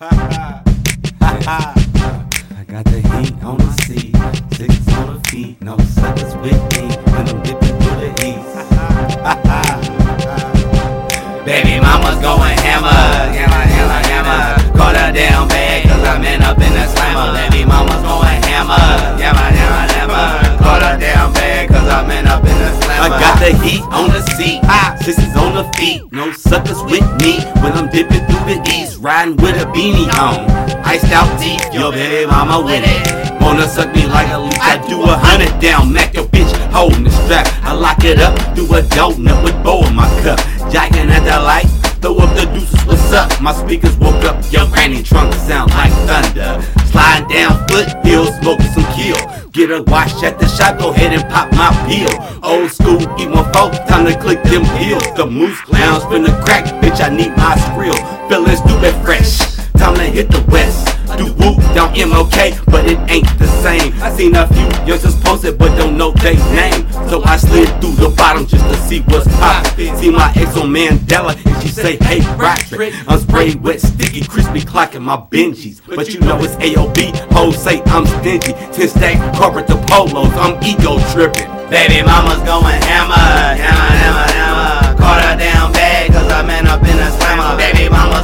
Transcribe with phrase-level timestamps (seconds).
[0.00, 0.62] I
[2.68, 4.14] got the heat on the seat,
[4.54, 8.54] six on the feet, no suckers with me when I'm dipping through the east.
[11.44, 12.94] Baby mama's going hammer,
[13.34, 14.78] hammer, hammer, hammer.
[14.78, 17.34] Caught her down bad cause I'm in up in the slammer.
[17.50, 18.78] Baby mama's going hammer,
[19.18, 20.62] hammer, hammer, hammer.
[20.62, 23.02] Caught her down bad cause I'm in up in the slammer.
[23.02, 24.17] I got the heat on the
[25.76, 30.08] feet, no suckers with me when I'm dipping through the east, riding with a beanie
[30.18, 30.48] on.
[30.84, 33.40] Iced out teeth, yo baby mama with it.
[33.40, 37.04] Wanna suck me like a leech, I do a hundred down, Mac your bitch holding
[37.04, 37.46] the strap.
[37.62, 40.38] I lock it up, do a donut with bow in my cup.
[40.70, 41.66] Jacking at the light,
[42.00, 43.40] throw up the deuces, what's up?
[43.40, 46.62] My speakers woke up, your granny trunk sound like thunder.
[46.86, 49.37] Sliding down foot, foothills, smoking some kill.
[49.58, 52.14] Get a wash at the shop, go ahead and pop my pill.
[52.44, 55.02] Old school, eat my folk, time to click them pills.
[55.16, 57.98] The moose lounge finna crack, bitch, I need my skrill.
[58.28, 59.47] Feeling stupid fresh,
[61.98, 63.92] down MLK, but it ain't the same.
[64.02, 66.90] I seen a few youngsters posted, but don't know they name.
[67.08, 69.96] So I slid through the bottom just to see what's poppin'.
[69.96, 74.60] See my ex on Mandela, and she say, Hey, Roderick, I'm sprayed wet, sticky, crispy,
[74.60, 75.80] clocking my Benjis.
[75.86, 78.52] But you know it's AOB, hoes say I'm stingy.
[78.72, 81.48] Ten stack corporate to polos, I'm ego tripping.
[81.68, 84.98] Baby mama's going hammer, hammer, hammer, hammer.
[84.98, 87.56] Caught her down bad, cause I'm in up in a slammer.
[87.56, 88.17] Baby mama's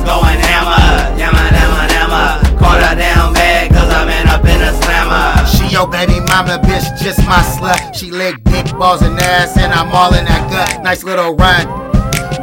[5.91, 7.95] Baby mama, bitch, just my slut.
[7.95, 10.83] She lick dick, balls, and ass, and I'm all in that gut.
[10.83, 11.69] Nice little run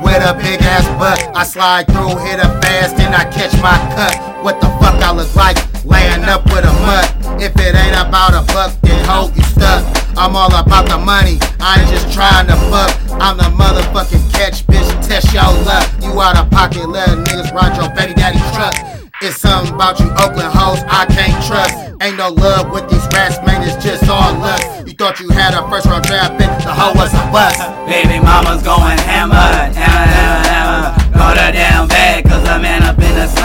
[0.02, 1.20] with a big ass butt.
[1.36, 4.44] I slide through, hit her fast, and I catch my cut.
[4.44, 5.58] What the fuck I look like?
[5.84, 7.42] Laying up with a mutt.
[7.42, 9.84] If it ain't about a buck, then hope you stuck.
[10.18, 12.94] I'm all about the money, I ain't just trying to fuck.
[13.20, 15.84] I'm the motherfucking catch, bitch, test your luck.
[16.02, 19.01] You out of pocket, letting niggas ride your baby daddy truck.
[19.24, 21.78] It's something about you Oakland hoes I can't trust.
[22.02, 24.88] Ain't no love with these rats, man, it's just all lust.
[24.88, 27.62] You thought you had a first round draft pick, the hoe was a bust.
[27.86, 31.14] Baby mama's going hammer, hammer, hammer, hammer.
[31.14, 33.42] Caught her down bad, cause I'm in up in a slam.